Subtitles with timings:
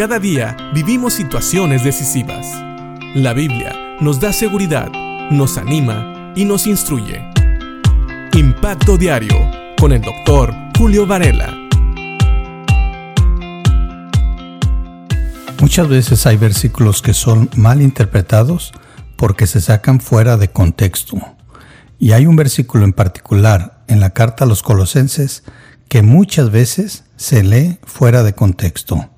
[0.00, 2.46] Cada día vivimos situaciones decisivas.
[3.14, 4.90] La Biblia nos da seguridad,
[5.30, 7.22] nos anima y nos instruye.
[8.32, 9.36] Impacto Diario
[9.78, 11.54] con el doctor Julio Varela.
[15.60, 18.72] Muchas veces hay versículos que son mal interpretados
[19.16, 21.18] porque se sacan fuera de contexto.
[21.98, 25.44] Y hay un versículo en particular en la carta a los colosenses
[25.90, 29.10] que muchas veces se lee fuera de contexto.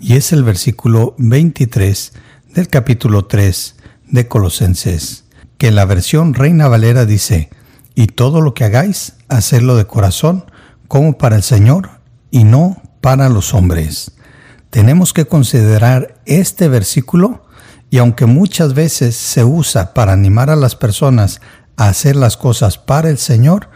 [0.00, 2.14] Y es el versículo 23
[2.54, 3.76] del capítulo 3
[4.08, 5.24] de Colosenses,
[5.58, 7.50] que la versión Reina Valera dice,
[7.94, 10.46] y todo lo que hagáis, hacerlo de corazón,
[10.88, 11.90] como para el Señor
[12.30, 14.12] y no para los hombres.
[14.70, 17.44] Tenemos que considerar este versículo
[17.90, 21.42] y aunque muchas veces se usa para animar a las personas
[21.76, 23.68] a hacer las cosas para el Señor,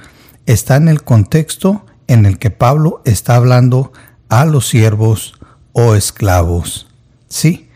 [0.46, 3.92] está en el contexto en el que Pablo está hablando
[4.30, 5.34] a los siervos
[5.74, 6.87] o esclavos.
[7.28, 7.69] Sí,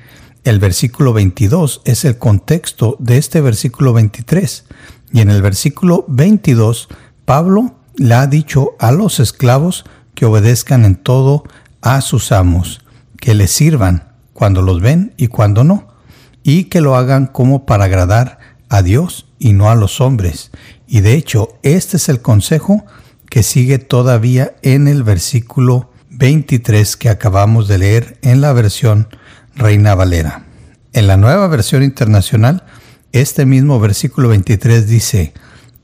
[0.44, 4.64] el versículo 22 es el contexto de este versículo 23.
[5.12, 6.88] Y en el versículo 22,
[7.26, 11.44] Pablo le ha dicho a los esclavos que obedezcan en todo
[11.82, 12.80] a sus amos,
[13.20, 15.88] que les sirvan cuando los ven y cuando no,
[16.42, 20.50] y que lo hagan como para agradar a Dios y no a los hombres.
[20.86, 22.86] Y de hecho, este es el consejo
[23.28, 25.87] que sigue todavía en el versículo
[26.18, 29.06] 23 que acabamos de leer en la versión
[29.54, 30.46] Reina Valera.
[30.92, 32.64] En la nueva versión internacional,
[33.12, 35.32] este mismo versículo 23 dice,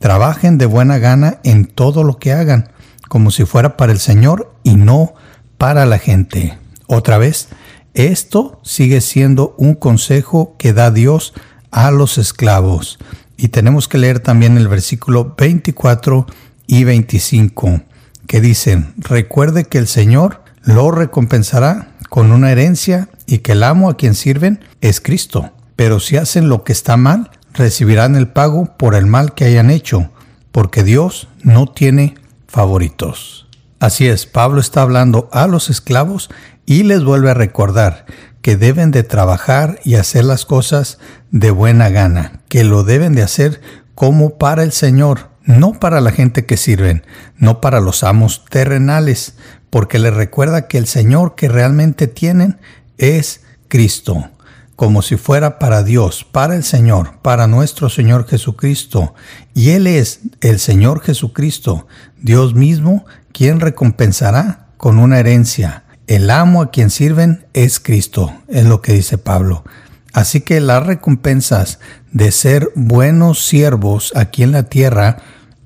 [0.00, 2.70] trabajen de buena gana en todo lo que hagan,
[3.08, 5.14] como si fuera para el Señor y no
[5.56, 6.58] para la gente.
[6.88, 7.48] Otra vez,
[7.94, 11.32] esto sigue siendo un consejo que da Dios
[11.70, 12.98] a los esclavos.
[13.36, 16.26] Y tenemos que leer también el versículo 24
[16.66, 17.82] y 25
[18.26, 23.90] que dicen, recuerde que el Señor lo recompensará con una herencia y que el amo
[23.90, 25.50] a quien sirven es Cristo.
[25.76, 29.70] Pero si hacen lo que está mal, recibirán el pago por el mal que hayan
[29.70, 30.10] hecho,
[30.52, 32.14] porque Dios no tiene
[32.46, 33.48] favoritos.
[33.80, 36.30] Así es, Pablo está hablando a los esclavos
[36.66, 38.06] y les vuelve a recordar
[38.40, 40.98] que deben de trabajar y hacer las cosas
[41.30, 43.60] de buena gana, que lo deben de hacer
[43.94, 47.04] como para el Señor, no para la gente que sirven,
[47.36, 49.34] no para los amos terrenales,
[49.70, 52.58] porque les recuerda que el Señor que realmente tienen
[52.98, 54.30] es Cristo,
[54.76, 59.14] como si fuera para Dios, para el Señor, para nuestro Señor Jesucristo.
[59.52, 61.86] Y Él es el Señor Jesucristo,
[62.20, 65.84] Dios mismo, quien recompensará con una herencia.
[66.06, 69.64] El amo a quien sirven es Cristo, es lo que dice Pablo.
[70.14, 71.80] Así que las recompensas
[72.12, 75.18] de ser buenos siervos aquí en la tierra,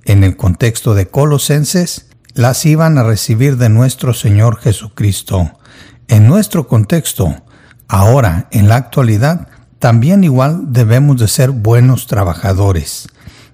[0.06, 5.52] en el contexto de Colosenses, las iban a recibir de nuestro Señor Jesucristo.
[6.08, 7.36] En nuestro contexto,
[7.88, 9.48] ahora, en la actualidad,
[9.78, 13.06] también igual debemos de ser buenos trabajadores.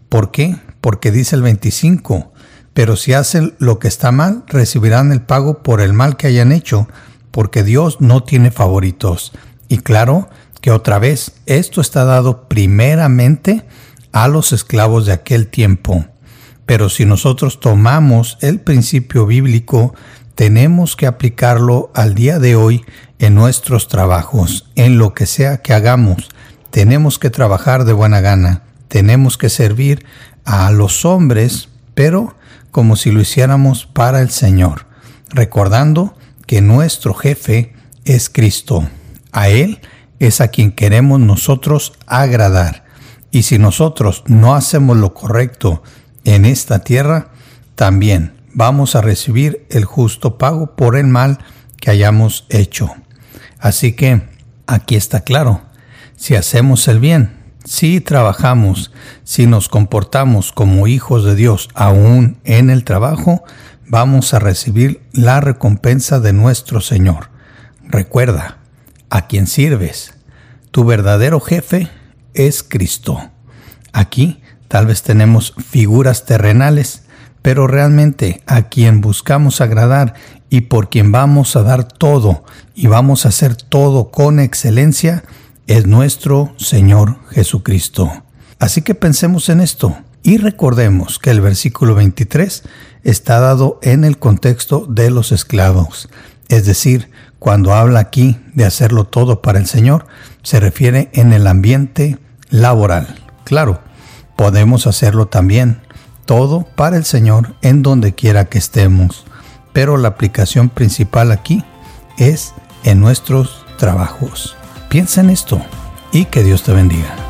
[0.09, 0.57] ¿Por qué?
[0.81, 2.33] Porque dice el 25,
[2.73, 6.53] pero si hacen lo que está mal, recibirán el pago por el mal que hayan
[6.53, 6.87] hecho,
[7.33, 9.33] porque Dios no tiene favoritos.
[9.67, 10.29] Y claro,
[10.65, 13.67] que otra vez esto está dado primeramente
[14.13, 16.07] a los esclavos de aquel tiempo.
[16.65, 19.95] Pero si nosotros tomamos el principio bíblico,
[20.35, 22.83] tenemos que aplicarlo al día de hoy
[23.19, 26.31] en nuestros trabajos, en lo que sea que hagamos.
[26.71, 30.07] Tenemos que trabajar de buena gana, tenemos que servir
[30.47, 32.39] a los hombres, pero
[32.71, 34.87] como si lo hiciéramos para el Señor,
[35.29, 36.17] recordando
[36.47, 37.75] que nuestro jefe
[38.07, 38.89] es Cristo.
[39.31, 39.83] A Él
[40.19, 42.85] es a quien queremos nosotros agradar.
[43.31, 45.83] Y si nosotros no hacemos lo correcto
[46.25, 47.29] en esta tierra,
[47.75, 51.39] también vamos a recibir el justo pago por el mal
[51.81, 52.95] que hayamos hecho.
[53.59, 54.23] Así que
[54.67, 55.63] aquí está claro,
[56.17, 57.33] si hacemos el bien,
[57.65, 58.93] si trabajamos,
[59.25, 63.43] si nos comportamos como hijos de Dios aún en el trabajo,
[63.87, 67.31] vamos a recibir la recompensa de nuestro Señor.
[67.83, 68.59] Recuerda,
[69.11, 70.14] a quien sirves.
[70.75, 71.89] Tu verdadero jefe
[72.35, 73.31] es Cristo.
[73.93, 77.05] Aquí tal vez tenemos figuras terrenales,
[77.43, 80.15] pero realmente a quien buscamos agradar
[80.51, 82.43] y por quien vamos a dar todo
[82.75, 85.23] y vamos a hacer todo con excelencia
[85.69, 88.25] es nuestro Señor Jesucristo.
[88.59, 92.65] Así que pensemos en esto y recordemos que el versículo 23
[93.05, 96.09] está dado en el contexto de los esclavos,
[96.49, 100.07] es decir, cuando habla aquí de hacerlo todo para el Señor,
[100.45, 102.19] se refiere en el ambiente
[102.51, 103.19] laboral.
[103.43, 103.81] Claro,
[104.37, 105.81] podemos hacerlo también
[106.27, 109.25] todo para el Señor en donde quiera que estemos,
[109.73, 111.65] pero la aplicación principal aquí
[112.19, 112.55] es
[112.85, 114.57] en nuestros trabajos.
[114.89, 115.61] Piensa en esto
[116.13, 117.24] y que Dios te bendiga.